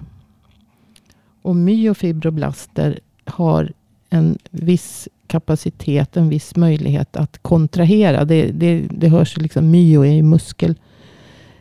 [1.42, 3.74] Och myofibroblaster har
[4.10, 8.26] en viss kapacitet, en viss möjlighet att kontrahera.
[8.26, 10.76] Det, det, det hörs liksom myo i muskel.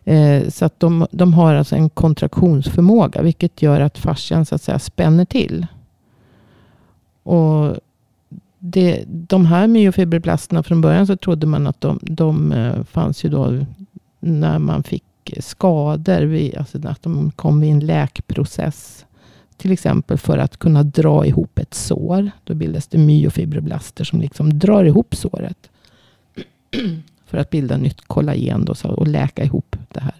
[0.04, 3.22] Eh, så att de, de har alltså en kontraktionsförmåga.
[3.22, 5.66] Vilket gör att fascian så att säga spänner till.
[7.22, 7.76] Och
[8.58, 13.28] det, de här myofibroblasterna från början så trodde man att de, de eh, fanns ju
[13.28, 13.64] då
[14.20, 15.04] när man fick
[15.40, 16.22] skador.
[16.22, 19.06] Vid, alltså att de kom vid en läkprocess.
[19.58, 22.30] Till exempel för att kunna dra ihop ett sår.
[22.44, 25.70] Då bildas det myofibroblaster som liksom drar ihop såret.
[27.26, 30.14] för att bilda nytt kollagen då, och läka ihop det här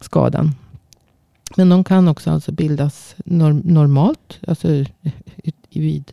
[0.00, 0.54] skadan.
[1.56, 4.38] Men de kan också alltså bildas norm normalt.
[4.46, 4.84] Alltså
[5.70, 6.12] vid,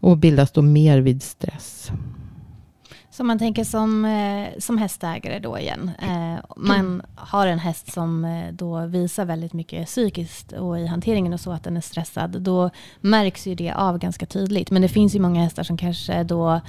[0.00, 1.90] och bildas då mer vid stress.
[3.20, 5.90] Så man tänker som, eh, som hästägare då igen.
[6.02, 11.32] Eh, man har en häst som eh, då visar väldigt mycket psykiskt och i hanteringen
[11.32, 12.42] och så att den är stressad.
[12.42, 14.70] Då märks ju det av ganska tydligt.
[14.70, 16.60] Men det finns ju många hästar som kanske då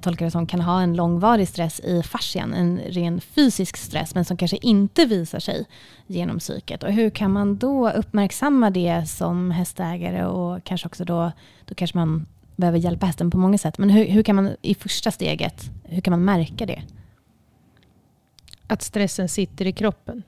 [0.00, 2.54] tolkar det som kan ha en långvarig stress i fascian.
[2.54, 5.66] En ren fysisk stress men som kanske inte visar sig
[6.06, 6.82] genom psyket.
[6.82, 11.32] Och hur kan man då uppmärksamma det som hästägare och kanske också då,
[11.64, 13.78] då kanske man behöver hjälpa hästen på många sätt.
[13.78, 16.82] Men hur, hur kan man i första steget, hur kan man märka det?
[18.66, 20.22] Att stressen sitter i kroppen.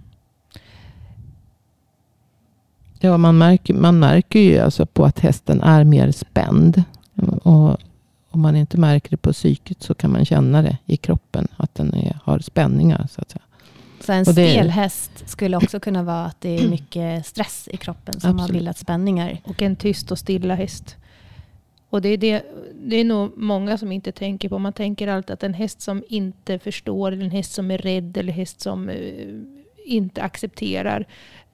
[2.98, 6.82] Ja, man märker, man märker ju alltså på att hästen är mer spänd.
[7.42, 7.80] Och
[8.30, 11.48] om man inte märker det på psyket så kan man känna det i kroppen.
[11.56, 13.08] Att den är, har spänningar.
[13.10, 13.42] Så att säga.
[14.00, 18.20] Så en stel häst skulle också kunna vara att det är mycket stress i kroppen
[18.20, 18.40] som Absolut.
[18.40, 19.40] har bildat spänningar.
[19.44, 20.96] Och en tyst och stilla häst.
[21.94, 22.42] Och det är, det,
[22.74, 24.58] det är nog många som inte tänker på.
[24.58, 28.16] Man tänker alltid att en häst som inte förstår, eller en häst som är rädd,
[28.16, 29.42] eller en häst som uh,
[29.84, 31.06] inte accepterar,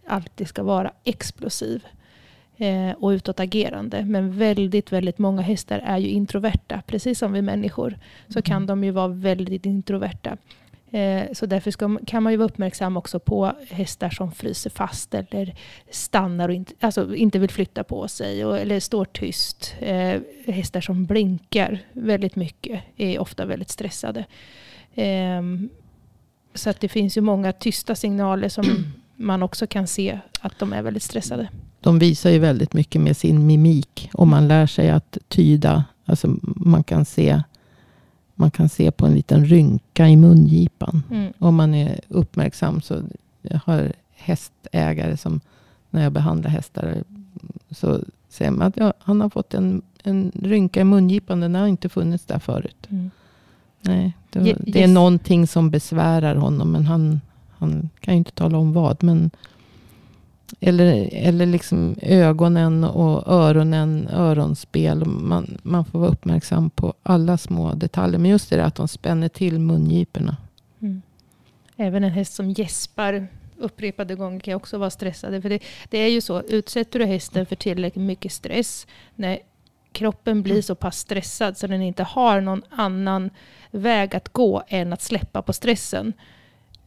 [0.06, 1.84] alltid ska vara explosiv
[2.56, 4.04] eh, och utåtagerande.
[4.04, 6.82] Men väldigt, väldigt många hästar är ju introverta.
[6.86, 7.98] Precis som vi människor
[8.28, 8.42] så mm.
[8.42, 10.36] kan de ju vara väldigt introverta.
[10.90, 15.14] Eh, så därför ska, kan man ju vara uppmärksam också på hästar som fryser fast
[15.14, 15.54] eller
[15.90, 19.74] stannar och inte, alltså inte vill flytta på sig och, eller står tyst.
[19.80, 24.24] Eh, hästar som blinkar väldigt mycket är ofta väldigt stressade.
[24.94, 25.42] Eh,
[26.54, 28.64] så att det finns ju många tysta signaler som
[29.16, 31.48] man också kan se att de är väldigt stressade.
[31.80, 34.10] De visar ju väldigt mycket med sin mimik.
[34.12, 35.84] Om man lär sig att tyda.
[36.04, 37.42] Alltså man kan se
[38.40, 41.02] man kan se på en liten rynka i mungipan.
[41.10, 41.32] Mm.
[41.38, 42.80] Om man är uppmärksam.
[42.80, 43.02] Så
[43.42, 45.40] jag har hästägare som
[45.90, 47.04] när jag behandlar hästar.
[47.70, 51.40] Så säger man att ja, han har fått en, en rynka i mungipan.
[51.40, 52.86] Den har inte funnits där förut.
[52.88, 53.10] Mm.
[53.80, 56.72] Nej, det, det, är någonting som besvärar honom.
[56.72, 57.20] Men han,
[57.58, 59.02] han kan ju inte tala om vad.
[59.02, 59.30] Men
[60.60, 65.04] eller, eller liksom ögonen och öronen, öronspel.
[65.06, 68.18] Man, man får vara uppmärksam på alla små detaljer.
[68.18, 70.36] Men just det att de spänner till mungiporna.
[70.82, 71.02] Mm.
[71.76, 75.42] Även en häst som gäspar upprepade gånger kan också vara stressade.
[75.42, 79.38] För det, det är ju så, utsätter du hästen för tillräckligt mycket stress, när
[79.92, 83.30] kroppen blir så pass stressad så den inte har någon annan
[83.70, 86.12] väg att gå än att släppa på stressen,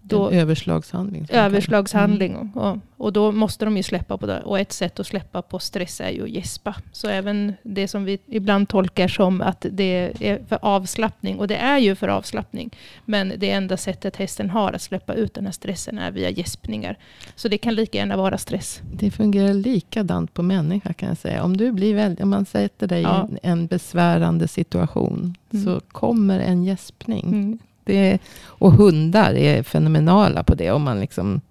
[0.06, 1.28] då, en överslagshandling.
[1.30, 2.32] Överslagshandling.
[2.32, 2.52] Mm.
[2.54, 4.42] Och, och då måste de ju släppa på det.
[4.42, 6.76] Och ett sätt att släppa på stress är ju att gäspa.
[6.92, 11.40] Så även det som vi ibland tolkar som att det är för avslappning.
[11.40, 12.70] Och det är ju för avslappning.
[13.06, 16.98] Men det enda sättet hästen har att släppa ut den här stressen är via gäspningar.
[17.36, 18.82] Så det kan lika gärna vara stress.
[18.94, 21.44] Det fungerar likadant på människa kan jag säga.
[21.44, 23.30] Om, du blir väldigt, om man sätter dig ja.
[23.32, 25.36] i en besvärande situation.
[25.54, 25.66] Mm.
[25.66, 27.28] Så kommer en gäspning.
[27.28, 27.60] Mm.
[27.84, 30.72] Det, och hundar är fenomenala på det.
[30.72, 31.42] Om man liksom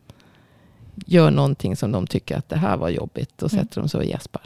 [1.07, 3.31] gör någonting som de tycker att det här var jobbigt.
[3.37, 3.64] Då mm.
[3.64, 4.42] sätter de sig och gäspar.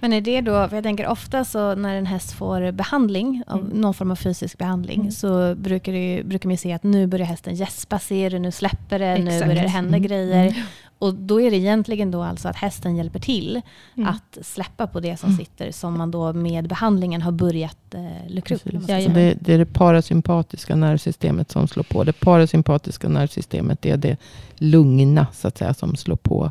[0.00, 3.64] Men är det då, för jag tänker ofta så när en häst får behandling, mm.
[3.64, 5.10] någon form av fysisk behandling, mm.
[5.10, 8.98] så brukar, det, brukar man se att nu börjar hästen gäspa, ser du, nu släpper
[8.98, 9.40] det, Exakt.
[9.40, 10.02] nu börjar det hända mm.
[10.02, 10.64] grejer.
[11.04, 13.60] Och då är det egentligen då alltså att hästen hjälper till
[13.94, 14.08] mm.
[14.08, 15.38] att släppa på det som mm.
[15.38, 18.62] sitter, som man då med behandlingen har börjat eh, luckra upp.
[18.64, 22.04] Ja, det, det, är det parasympatiska nervsystemet som slår på.
[22.04, 24.16] Det parasympatiska nervsystemet är det
[24.56, 26.50] lugna, så att säga, som slår på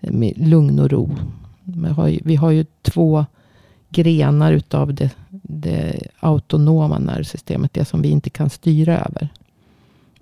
[0.00, 1.10] med lugn och ro.
[1.62, 3.26] Vi har ju, vi har ju två
[3.88, 9.28] grenar utav det, det autonoma nervsystemet, det som vi inte kan styra över.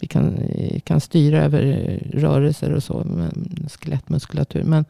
[0.00, 3.06] Vi kan, eh, kan styra över eh, rörelser och så,
[3.68, 4.62] skelettmuskulatur.
[4.62, 4.84] Men,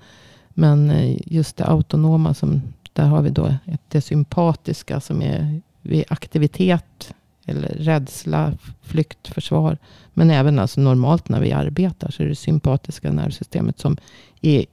[0.49, 3.55] men eh, just det autonoma, som, där har vi då
[3.89, 7.15] det sympatiska som är vid aktivitet
[7.47, 9.79] eller rädsla, flykt, försvar.
[10.15, 13.97] Men även alltså normalt när vi arbetar så är det sympatiska nervsystemet som
[14.41, 14.65] är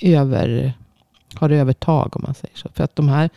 [0.00, 0.72] över,
[1.34, 2.68] har övertag om man säger så.
[2.74, 3.30] För att de här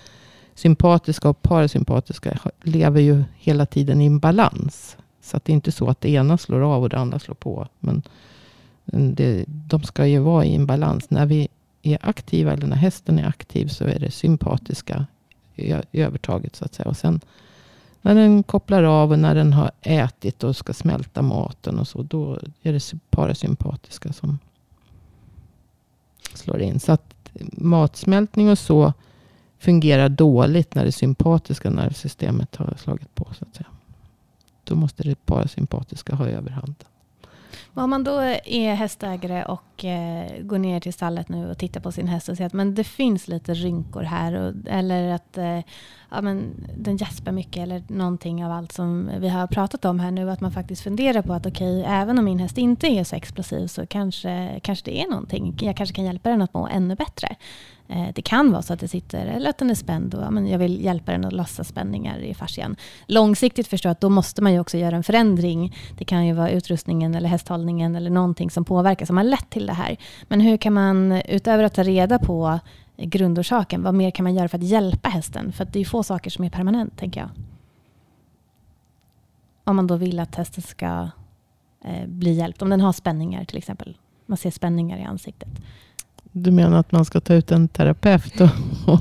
[0.55, 4.97] sympatiska och parasympatiska lever ju hela tiden i en balans.
[5.27, 7.35] Så att det är inte så att det ena slår av och det andra slår
[7.35, 7.67] på.
[7.79, 8.01] Men
[9.15, 11.09] det, de ska ju vara i en balans.
[11.09, 11.47] När vi
[11.81, 15.05] är aktiva, eller när hästen är aktiv, så är det sympatiska
[15.91, 16.89] övertaget så att säga.
[16.89, 17.21] Och sen
[18.01, 22.01] när den kopplar av och när den har ätit och ska smälta maten och så,
[22.01, 24.39] då är det parasympatiska som
[26.33, 26.79] slår in.
[26.79, 27.13] Så att
[27.51, 28.93] matsmältning och så
[29.59, 33.27] fungerar dåligt när det sympatiska nervsystemet har slagit på.
[33.39, 33.67] så att säga.
[34.67, 36.87] Då måste det parasympatiska ha överhanden.
[37.73, 41.81] Om man då är hästägare och och eh, går ner till stallet nu och tittar
[41.81, 44.33] på sin häst och ser att men det finns lite rynkor här.
[44.33, 45.59] Och, eller att eh,
[46.11, 50.11] ja, men, den gäspar mycket eller någonting av allt som vi har pratat om här
[50.11, 50.31] nu.
[50.31, 53.15] Att man faktiskt funderar på att okej, okay, även om min häst inte är så
[53.15, 55.57] explosiv så kanske, kanske det är någonting.
[55.61, 57.35] Jag kanske kan hjälpa den att må ännu bättre.
[57.89, 60.31] Eh, det kan vara så att det sitter, eller att den är spänd och ja,
[60.31, 62.75] men jag vill hjälpa den att lossa spänningar i fascian.
[63.05, 65.75] Långsiktigt förstår jag att då måste man ju också göra en förändring.
[65.97, 69.65] Det kan ju vara utrustningen eller hästhållningen eller någonting som påverkar som har lett till
[69.65, 69.97] det här.
[70.27, 72.59] Men hur kan man, utöver att ta reda på
[72.97, 75.51] grundorsaken, vad mer kan man göra för att hjälpa hästen?
[75.51, 77.29] För det är få saker som är permanent, tänker jag.
[79.63, 81.09] Om man då vill att hästen ska
[81.83, 82.61] eh, bli hjälpt.
[82.61, 83.97] Om den har spänningar till exempel.
[84.25, 85.49] Man ser spänningar i ansiktet.
[86.31, 88.49] Du menar att man ska ta ut en terapeut och,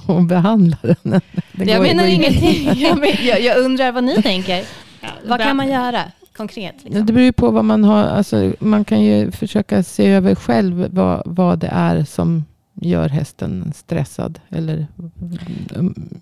[0.17, 0.97] och, behandla den?
[1.03, 1.21] den
[1.69, 2.65] jag menar ingenting.
[2.77, 4.65] Jag, jag, jag, undrar vad ni tänker.
[5.01, 6.03] Ja, vad kan man göra
[6.37, 6.75] konkret?
[6.85, 7.07] Liksom?
[7.07, 8.05] Det beror ju på vad man har.
[8.05, 13.73] Alltså, man kan ju försöka se över själv vad, vad det är som gör hästen
[13.77, 14.41] stressad.
[14.49, 14.87] Eller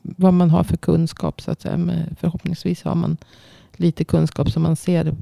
[0.02, 1.40] vad man har för kunskap.
[1.40, 1.76] Så att säga.
[1.76, 3.16] Men förhoppningsvis har man
[3.76, 5.14] lite kunskap som man ser.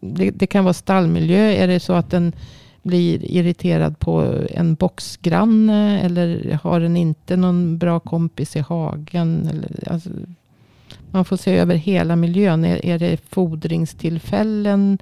[0.00, 1.38] Det, det kan vara stallmiljö.
[1.38, 2.32] Är det så att den
[2.84, 6.00] blir irriterad på en boxgranne.
[6.00, 9.48] Eller har den inte någon bra kompis i hagen.
[9.48, 10.10] Eller, alltså,
[11.10, 12.64] man får se över hela miljön.
[12.64, 14.98] Är, är det fodringstillfällen?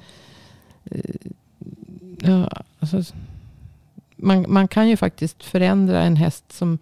[0.84, 1.00] Eh,
[2.20, 3.14] ja, alltså,
[4.16, 6.78] man, man kan ju faktiskt förändra en häst som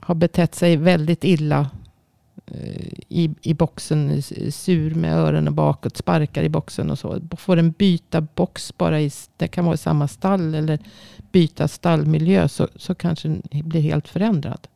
[0.00, 1.70] har betett sig väldigt illa
[3.08, 7.20] i, i boxen, sur med öronen bakåt, sparkar i boxen och så.
[7.36, 10.78] Får den byta box bara i, det kan vara i samma stall eller
[11.32, 14.68] byta stallmiljö så, så kanske den blir helt förändrad.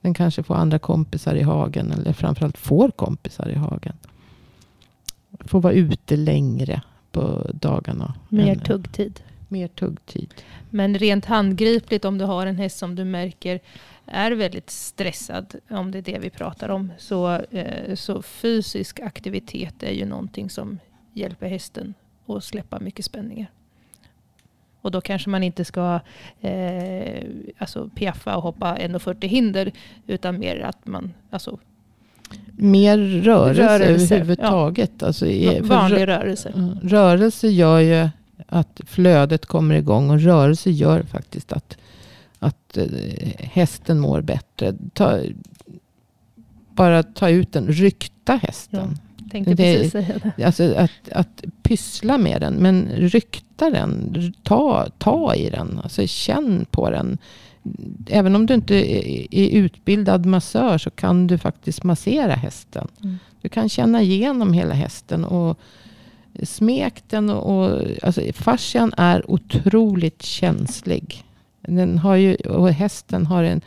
[0.00, 3.96] Den kanske får andra kompisar i hagen eller framförallt får kompisar i hagen.
[5.40, 6.82] Får vara ute längre
[7.12, 8.14] på dagarna.
[8.28, 10.34] Mer tuggtid mer tuggtid.
[10.70, 13.60] Men rent handgripligt om du har en häst som du märker
[14.06, 19.82] är väldigt stressad, om det är det vi pratar om, så, eh, så fysisk aktivitet
[19.82, 20.78] är ju någonting som
[21.12, 21.94] hjälper hästen
[22.26, 23.50] att släppa mycket spänningar.
[24.80, 26.00] Och då kanske man inte ska
[26.40, 27.24] eh,
[27.58, 29.72] alltså piaffa och hoppa 1,40 hinder,
[30.06, 31.58] utan mer att man alltså,
[32.52, 34.92] Mer rörelse, rörelse överhuvudtaget.
[34.98, 35.06] Ja.
[35.06, 35.26] Alltså,
[35.60, 36.52] Vanlig rörelse.
[36.82, 38.08] Rörelse gör ju
[38.46, 40.10] att flödet kommer igång.
[40.10, 41.76] Och rörelse gör faktiskt att,
[42.38, 42.86] att eh,
[43.38, 44.74] hästen mår bättre.
[44.92, 45.18] Ta,
[46.74, 48.98] bara ta ut den, rykta hästen.
[49.16, 50.44] Ja, tänkte det, precis säga det.
[50.44, 52.54] Alltså att, att pyssla med den.
[52.54, 54.14] Men rykta den.
[54.42, 55.80] Ta, ta i den.
[55.82, 57.18] Alltså känn på den.
[58.06, 58.74] Även om du inte
[59.36, 62.88] är utbildad massör så kan du faktiskt massera hästen.
[63.02, 63.18] Mm.
[63.42, 65.24] Du kan känna igenom hela hästen.
[65.24, 65.58] och
[66.42, 71.24] Smek den och, och alltså, fascian är otroligt känslig.
[71.60, 73.60] Den har ju, och hästen har en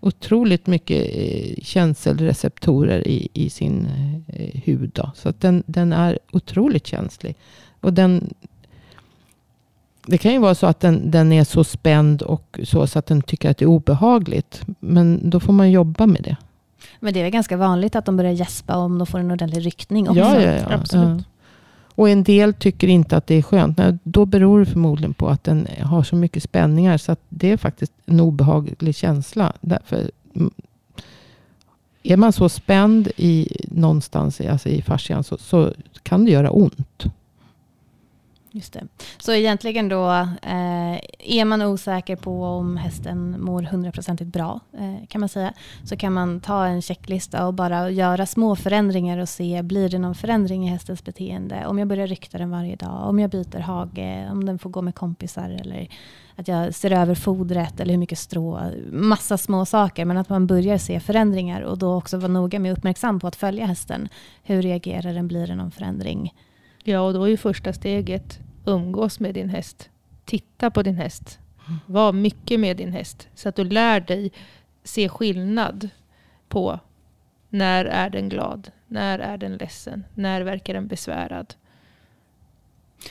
[0.00, 3.88] otroligt mycket eh, känselreceptorer i, i sin
[4.26, 4.90] eh, hud.
[4.94, 5.10] Då.
[5.14, 7.36] Så att den, den är otroligt känslig.
[7.80, 8.34] Och den,
[10.06, 13.06] det kan ju vara så att den, den är så spänd och så, så att
[13.06, 14.62] den tycker att det är obehagligt.
[14.80, 16.36] Men då får man jobba med det.
[17.00, 19.66] Men det är väl ganska vanligt att de börjar gäspa om de får en ordentlig
[19.66, 20.20] ryckning också?
[20.20, 20.74] Ja, ja, ja.
[20.74, 21.18] Absolut.
[21.18, 21.24] Ja.
[22.00, 23.78] Och en del tycker inte att det är skönt.
[23.78, 26.98] Nej, då beror det förmodligen på att den har så mycket spänningar.
[26.98, 29.52] Så att det är faktiskt en obehaglig känsla.
[29.60, 30.50] Därför, mm,
[32.02, 37.04] är man så spänd i, någonstans alltså i fascian så, så kan det göra ont.
[38.52, 38.86] Just det.
[39.18, 40.10] Så egentligen då,
[40.42, 45.52] eh, är man osäker på om hästen mår hundraprocentigt bra, eh, kan man säga,
[45.84, 49.98] så kan man ta en checklista och bara göra små förändringar och se, blir det
[49.98, 51.66] någon förändring i hästens beteende?
[51.66, 54.82] Om jag börjar rykta den varje dag, om jag byter hage, om den får gå
[54.82, 55.88] med kompisar eller
[56.36, 58.60] att jag ser över fodret eller hur mycket strå,
[58.90, 62.72] massa små saker, men att man börjar se förändringar och då också vara noga med
[62.72, 64.08] att uppmärksam på att följa hästen.
[64.42, 65.28] Hur reagerar den?
[65.28, 66.32] Blir det någon förändring?
[66.84, 69.90] Ja, och då är ju första steget umgås med din häst.
[70.24, 71.38] Titta på din häst.
[71.86, 73.28] Var mycket med din häst.
[73.34, 74.32] Så att du lär dig
[74.84, 75.88] se skillnad
[76.48, 76.80] på
[77.48, 78.70] när är den glad?
[78.86, 80.04] När är den ledsen?
[80.14, 81.54] När verkar den besvärad?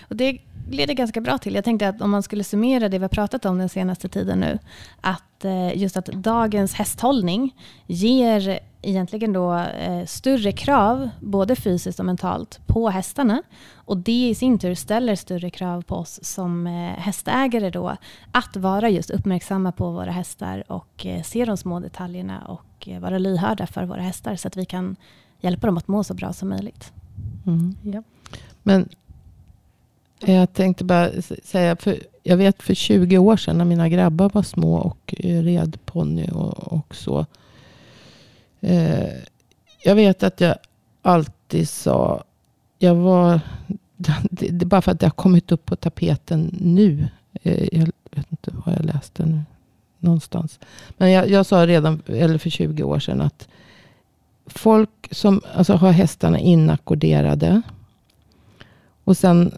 [0.01, 3.03] Och det leder ganska bra till, jag tänkte att om man skulle summera det vi
[3.03, 4.59] har pratat om den senaste tiden nu,
[5.01, 7.55] att eh, just att dagens hästhållning
[7.87, 13.43] ger egentligen då eh, större krav, både fysiskt och mentalt, på hästarna.
[13.75, 17.95] Och det i sin tur ställer större krav på oss som eh, hästägare då,
[18.31, 23.67] att vara just uppmärksamma på våra hästar och se de små detaljerna och vara lyhörda
[23.67, 24.95] för våra hästar så att vi kan
[25.41, 26.93] hjälpa dem att må så bra som möjligt.
[27.47, 27.75] Mm.
[27.83, 28.03] Ja.
[28.63, 28.89] Men
[30.21, 31.09] Eh, jag tänkte bara
[31.43, 35.43] säga, för jag vet för 20 år sedan när mina grabbar var små och eh,
[35.43, 37.25] red ponny och, och så.
[38.59, 39.07] Eh,
[39.83, 40.55] jag vet att jag
[41.01, 42.23] alltid sa,
[42.79, 43.39] jag var,
[43.97, 47.07] det, det är bara för att det har kommit upp på tapeten nu.
[47.43, 49.41] Eh, jag vet inte var jag läste nu.
[50.01, 50.59] Någonstans.
[50.97, 53.47] Men jag, jag sa redan, eller för 20 år sedan att
[54.45, 57.61] folk som alltså, har hästarna inackorderade.
[59.03, 59.53] Och sen,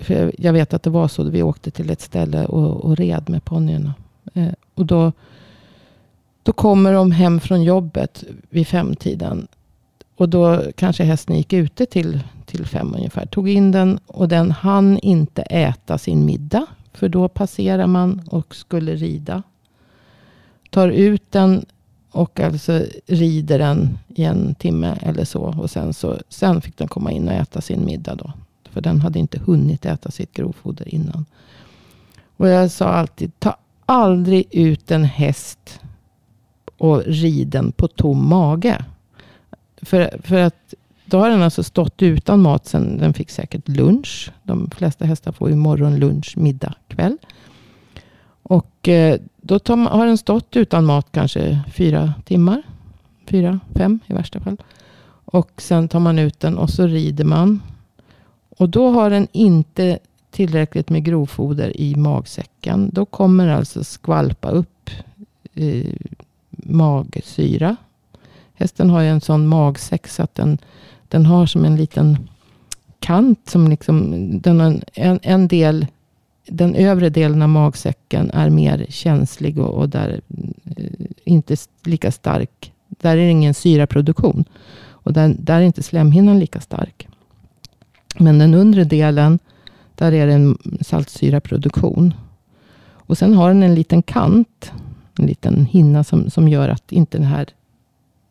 [0.00, 3.28] för jag vet att det var så, vi åkte till ett ställe och, och red
[3.28, 3.94] med ponnyerna.
[4.34, 5.12] Eh, och då,
[6.42, 9.48] då kommer de hem från jobbet vid femtiden.
[10.16, 13.26] Och då kanske hästen gick ute till, till fem ungefär.
[13.26, 16.66] Tog in den och den hann inte äta sin middag.
[16.92, 19.42] För då passerar man och skulle rida.
[20.70, 21.66] Tar ut den
[22.10, 25.40] och alltså rider den i en timme eller så.
[25.42, 28.32] Och sen, så, sen fick den komma in och äta sin middag då.
[28.72, 31.24] För den hade inte hunnit äta sitt grovfoder innan.
[32.36, 33.56] Och jag sa alltid, ta
[33.86, 35.80] aldrig ut en häst
[36.78, 38.84] och rid den på tom mage.
[39.82, 44.30] För, för att då har den alltså stått utan mat sen den fick säkert lunch.
[44.42, 47.16] De flesta hästar får ju morgon, lunch, middag, kväll.
[48.42, 52.62] Och eh, då tar, har den stått utan mat kanske fyra timmar.
[53.26, 54.56] Fyra, fem i värsta fall.
[55.24, 57.62] Och sen tar man ut den och så rider man.
[58.58, 59.98] Och då har den inte
[60.30, 62.90] tillräckligt med grovfoder i magsäcken.
[62.92, 64.90] Då kommer alltså skvalpa upp
[65.54, 65.92] eh,
[66.50, 67.76] magsyra.
[68.54, 70.58] Hästen har ju en sån magsäck så att den,
[71.08, 72.28] den har som en liten
[72.98, 73.48] kant.
[73.48, 75.86] Som liksom, den har en, en del
[76.46, 80.20] den övre delen av magsäcken är mer känslig och, och där
[80.76, 80.84] eh,
[81.24, 82.72] inte lika stark.
[82.88, 84.44] Där är det ingen syraproduktion.
[84.80, 87.08] Och där, där är inte slemhinnan lika stark.
[88.18, 89.38] Men den undre delen,
[89.94, 92.14] där är det en saltsyraproduktion.
[92.90, 94.72] Och sen har den en liten kant,
[95.18, 97.48] en liten hinna som, som gör att inte den här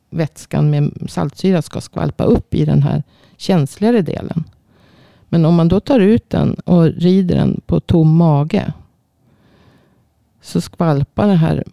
[0.10, 3.04] vätskan med saltsyra ska skvalpa upp i den här
[3.38, 4.44] känsligare delen.
[5.30, 8.74] Men om man då tar ut den och rider den på tom mage.
[10.42, 11.64] Så skvalpar den här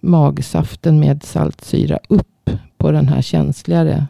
[0.00, 4.06] magsaften med saltsyra upp på den här känsligare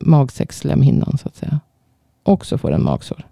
[0.00, 1.60] magsäcksslemhinnan så att säga.
[2.22, 3.26] Och så får den magsår.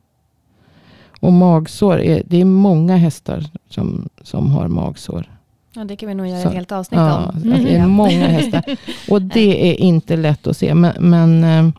[1.20, 5.36] Och magsår, är, det är många hästar som, som har magsår.
[5.74, 7.24] Ja, det kan vi nog göra ett helt avsnitt ja, om.
[7.24, 8.64] Alltså det är många hästar.
[9.10, 10.74] Och det är inte lätt att se.
[10.74, 11.74] Men, men eh,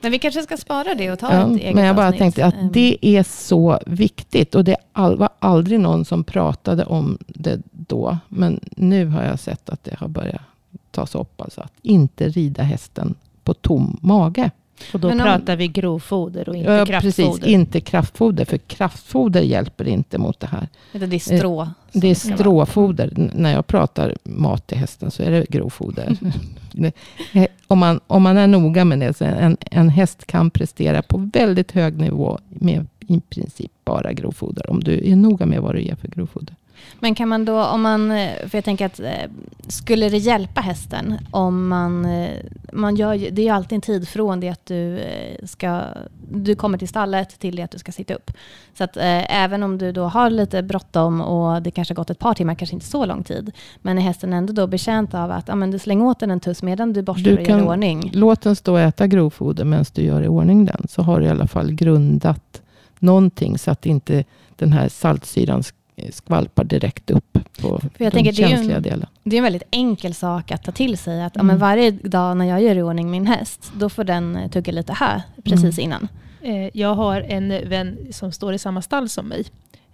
[0.00, 2.18] men vi kanske ska spara det och ta ja, ett eget Men jag bara avsnitt.
[2.18, 2.72] tänkte att Ehm.
[2.72, 4.54] det är så viktigt.
[4.54, 8.18] Och det var aldrig någon som pratade om det då.
[8.28, 10.42] Men nu har jag sett att det har börjat
[10.90, 11.40] tas upp.
[11.40, 13.14] Alltså att inte rida hästen
[13.44, 14.50] på tom mage.
[14.92, 17.28] Och då Men om- pratar vi grovfoder och inte Ja, kraftfoder.
[17.32, 18.44] precis, inte kraftfoder.
[18.44, 20.68] För kraftfoder hjälper inte mot det här.
[20.92, 21.68] Det är strå.
[21.92, 23.30] Det är stråfoder.
[23.34, 26.16] När jag pratar mat till hästen så är det grovfoder.
[27.32, 29.16] Eh, om, man, om man är noga med det.
[29.16, 34.70] Så en, en häst kan prestera på väldigt hög nivå med i princip bara grovfoder.
[34.70, 36.54] Om du är noga med vad du ger för grovfoder.
[37.00, 39.30] Men kan man då, om man, eh, för jag tänker att eh,
[39.68, 42.30] skulle det hjälpa hästen om man, eh,
[42.72, 45.00] man gör det är ju alltid en tid från det att du
[45.44, 45.82] ska,
[46.30, 48.30] du kommer till stallet till det att du ska sitta upp.
[48.78, 52.10] Så att eh, även om du då har lite bråttom och det kanske har gått
[52.10, 53.52] ett par timmar, kanske inte så lång tid,
[53.82, 56.40] men är hästen ändå då betjänt av att ja, men du slänger åt den en
[56.40, 58.10] tuss medan du borstar Du och gör i ordning.
[58.14, 60.86] Låt den stå och äta grovfoder medan du gör i ordning den.
[60.88, 62.62] Så har du i alla fall grundat
[62.98, 64.24] någonting så att inte
[64.56, 65.62] den här saltsyran
[66.10, 69.06] skvalpar direkt upp på För jag en- känsliga delen.
[69.24, 71.22] Det är en väldigt enkel sak att ta till sig.
[71.22, 71.46] Att ja, Mm.
[71.46, 74.72] men varje dag när jag gör i ordning min häst, då får den eh, tugga
[74.72, 75.84] lite här precis Mm.
[75.84, 76.08] innan.
[76.42, 79.44] Eh, Jag har en vän som står i samma stall som mig.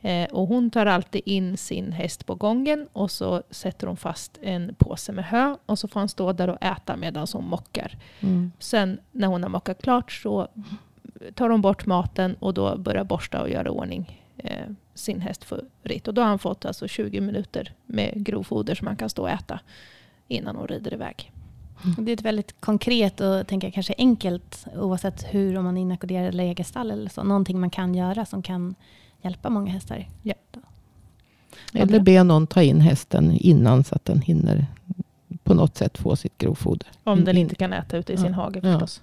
[0.04, 4.38] Eh, Och hon tar alltid in sin häst på gången och så sätter hon fast
[4.42, 7.98] en påse med hö och så får han stå där och äta medan hon mockar.
[8.20, 8.52] Mm.
[8.58, 10.48] Sen när hon har mockat klart så
[11.34, 14.18] tar hon bort maten och då börjar borsta och göra ordning
[14.94, 16.08] sin häst för ritt.
[16.08, 19.30] Och då har han fått alltså 20 minuter med grovfoder som han kan stå och
[19.30, 19.60] äta
[20.28, 21.32] innan hon rider iväg.
[21.98, 25.82] Det är ett väldigt konkret och tänker jag, kanske enkelt oavsett hur om man är
[25.82, 27.22] inackorderad eller eget stall eller så.
[27.24, 28.74] Någonting man kan göra som kan
[29.22, 30.08] hjälpa många hästar.
[30.22, 30.34] Ja.
[31.72, 34.66] Eller be någon ta in hästen innan så att den hinner
[35.44, 36.86] på något sätt få sitt grovfoder.
[37.04, 38.22] Om den In- inte kan äta ute i Ja.
[38.22, 38.72] sin hage Ja.
[38.72, 39.00] förstås.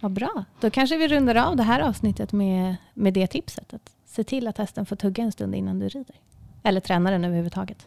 [0.00, 0.44] Vad bra.
[0.60, 3.74] Då kanske vi rundar av det här avsnittet med, med det tipset.
[4.10, 6.16] Se till att hästen får tugga en stund innan du rider.
[6.62, 7.86] Eller tränar den överhuvudtaget.